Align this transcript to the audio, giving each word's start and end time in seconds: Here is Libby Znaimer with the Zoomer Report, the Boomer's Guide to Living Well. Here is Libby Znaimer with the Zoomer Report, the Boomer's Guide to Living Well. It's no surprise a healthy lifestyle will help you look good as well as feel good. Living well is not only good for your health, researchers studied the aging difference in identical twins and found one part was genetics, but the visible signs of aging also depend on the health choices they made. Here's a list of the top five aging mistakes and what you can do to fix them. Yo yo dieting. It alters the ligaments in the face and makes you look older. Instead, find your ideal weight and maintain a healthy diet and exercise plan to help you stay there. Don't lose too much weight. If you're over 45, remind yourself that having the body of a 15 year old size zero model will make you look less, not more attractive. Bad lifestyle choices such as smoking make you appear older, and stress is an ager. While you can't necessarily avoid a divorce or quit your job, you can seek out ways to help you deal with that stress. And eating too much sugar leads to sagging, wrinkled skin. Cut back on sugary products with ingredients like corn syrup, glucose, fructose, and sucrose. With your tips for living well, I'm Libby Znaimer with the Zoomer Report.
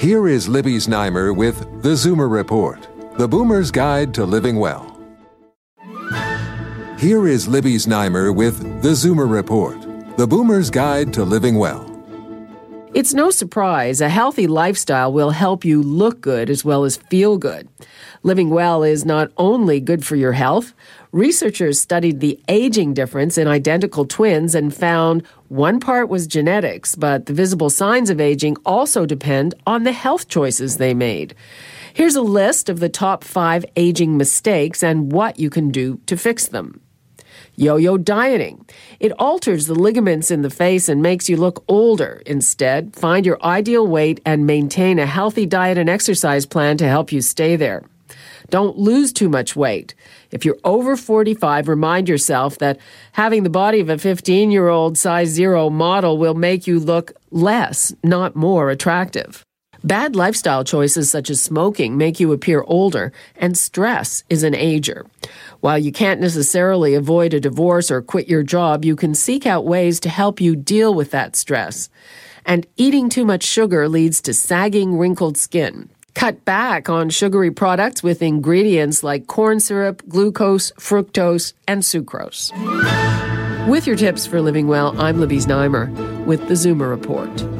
Here 0.00 0.28
is 0.28 0.48
Libby 0.48 0.76
Znaimer 0.76 1.36
with 1.36 1.82
the 1.82 1.90
Zoomer 1.90 2.30
Report, 2.30 2.88
the 3.18 3.28
Boomer's 3.28 3.70
Guide 3.70 4.14
to 4.14 4.24
Living 4.24 4.56
Well. 4.56 4.98
Here 6.98 7.28
is 7.28 7.46
Libby 7.46 7.74
Znaimer 7.74 8.34
with 8.34 8.80
the 8.80 8.92
Zoomer 8.92 9.30
Report, 9.30 9.76
the 10.16 10.26
Boomer's 10.26 10.70
Guide 10.70 11.12
to 11.12 11.22
Living 11.22 11.56
Well. 11.56 11.89
It's 12.92 13.14
no 13.14 13.30
surprise 13.30 14.00
a 14.00 14.08
healthy 14.08 14.48
lifestyle 14.48 15.12
will 15.12 15.30
help 15.30 15.64
you 15.64 15.80
look 15.80 16.20
good 16.20 16.50
as 16.50 16.64
well 16.64 16.84
as 16.84 16.96
feel 16.96 17.38
good. 17.38 17.68
Living 18.24 18.50
well 18.50 18.82
is 18.82 19.04
not 19.04 19.30
only 19.36 19.78
good 19.78 20.04
for 20.04 20.16
your 20.16 20.32
health, 20.32 20.74
researchers 21.12 21.80
studied 21.80 22.18
the 22.18 22.40
aging 22.48 22.92
difference 22.92 23.38
in 23.38 23.46
identical 23.46 24.04
twins 24.04 24.56
and 24.56 24.74
found 24.74 25.24
one 25.46 25.78
part 25.78 26.08
was 26.08 26.26
genetics, 26.26 26.96
but 26.96 27.26
the 27.26 27.32
visible 27.32 27.70
signs 27.70 28.10
of 28.10 28.20
aging 28.20 28.56
also 28.66 29.06
depend 29.06 29.54
on 29.68 29.84
the 29.84 29.92
health 29.92 30.26
choices 30.26 30.76
they 30.76 30.92
made. 30.92 31.36
Here's 31.94 32.16
a 32.16 32.22
list 32.22 32.68
of 32.68 32.80
the 32.80 32.88
top 32.88 33.22
five 33.22 33.64
aging 33.76 34.16
mistakes 34.16 34.82
and 34.82 35.12
what 35.12 35.38
you 35.38 35.48
can 35.48 35.70
do 35.70 36.00
to 36.06 36.16
fix 36.16 36.48
them. 36.48 36.80
Yo 37.60 37.76
yo 37.76 37.98
dieting. 37.98 38.64
It 39.00 39.12
alters 39.18 39.66
the 39.66 39.74
ligaments 39.74 40.30
in 40.30 40.40
the 40.40 40.48
face 40.48 40.88
and 40.88 41.02
makes 41.02 41.28
you 41.28 41.36
look 41.36 41.62
older. 41.68 42.22
Instead, 42.24 42.96
find 42.96 43.26
your 43.26 43.36
ideal 43.44 43.86
weight 43.86 44.18
and 44.24 44.46
maintain 44.46 44.98
a 44.98 45.04
healthy 45.04 45.44
diet 45.44 45.76
and 45.76 45.90
exercise 45.90 46.46
plan 46.46 46.78
to 46.78 46.88
help 46.88 47.12
you 47.12 47.20
stay 47.20 47.56
there. 47.56 47.82
Don't 48.48 48.78
lose 48.78 49.12
too 49.12 49.28
much 49.28 49.56
weight. 49.56 49.94
If 50.30 50.46
you're 50.46 50.56
over 50.64 50.96
45, 50.96 51.68
remind 51.68 52.08
yourself 52.08 52.56
that 52.60 52.78
having 53.12 53.42
the 53.42 53.50
body 53.50 53.80
of 53.80 53.90
a 53.90 53.98
15 53.98 54.50
year 54.50 54.68
old 54.68 54.96
size 54.96 55.28
zero 55.28 55.68
model 55.68 56.16
will 56.16 56.32
make 56.32 56.66
you 56.66 56.80
look 56.80 57.12
less, 57.30 57.94
not 58.02 58.34
more 58.34 58.70
attractive. 58.70 59.44
Bad 59.82 60.14
lifestyle 60.14 60.62
choices 60.62 61.10
such 61.10 61.30
as 61.30 61.40
smoking 61.40 61.96
make 61.96 62.20
you 62.20 62.32
appear 62.32 62.62
older, 62.66 63.12
and 63.36 63.56
stress 63.56 64.24
is 64.28 64.42
an 64.42 64.54
ager. 64.54 65.06
While 65.60 65.78
you 65.78 65.90
can't 65.90 66.20
necessarily 66.20 66.94
avoid 66.94 67.32
a 67.32 67.40
divorce 67.40 67.90
or 67.90 68.02
quit 68.02 68.28
your 68.28 68.42
job, 68.42 68.84
you 68.84 68.94
can 68.94 69.14
seek 69.14 69.46
out 69.46 69.64
ways 69.64 69.98
to 70.00 70.10
help 70.10 70.40
you 70.40 70.54
deal 70.54 70.92
with 70.94 71.12
that 71.12 71.34
stress. 71.34 71.88
And 72.44 72.66
eating 72.76 73.08
too 73.08 73.24
much 73.24 73.42
sugar 73.42 73.88
leads 73.88 74.20
to 74.22 74.34
sagging, 74.34 74.98
wrinkled 74.98 75.38
skin. 75.38 75.88
Cut 76.14 76.44
back 76.44 76.90
on 76.90 77.08
sugary 77.08 77.50
products 77.50 78.02
with 78.02 78.20
ingredients 78.20 79.02
like 79.02 79.28
corn 79.28 79.60
syrup, 79.60 80.02
glucose, 80.08 80.72
fructose, 80.72 81.54
and 81.66 81.82
sucrose. 81.82 82.50
With 83.66 83.86
your 83.86 83.96
tips 83.96 84.26
for 84.26 84.42
living 84.42 84.68
well, 84.68 85.00
I'm 85.00 85.20
Libby 85.20 85.38
Znaimer 85.38 86.26
with 86.26 86.48
the 86.48 86.54
Zoomer 86.54 86.90
Report. 86.90 87.59